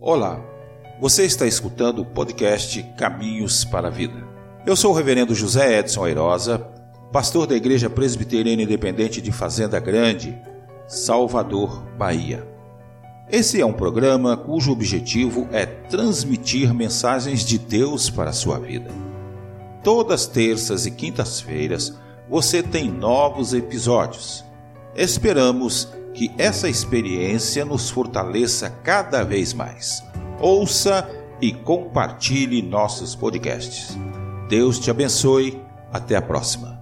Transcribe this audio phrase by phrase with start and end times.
[0.00, 0.40] Olá,
[1.00, 4.24] você está escutando o podcast Caminhos para a Vida.
[4.64, 6.60] Eu sou o reverendo José Edson Airosa,
[7.12, 10.40] pastor da Igreja Presbiteriana Independente de Fazenda Grande,
[10.86, 12.46] Salvador, Bahia.
[13.28, 18.92] Esse é um programa cujo objetivo é transmitir mensagens de Deus para a sua vida.
[19.82, 21.98] Todas terças e quintas-feiras
[22.30, 24.44] você tem novos episódios.
[24.94, 25.88] Esperamos
[26.18, 30.02] que essa experiência nos fortaleça cada vez mais.
[30.40, 31.08] Ouça
[31.40, 33.96] e compartilhe nossos podcasts.
[34.48, 35.62] Deus te abençoe.
[35.92, 36.77] Até a próxima.